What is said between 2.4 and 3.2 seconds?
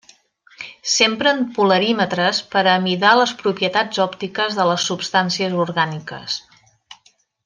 per a amidar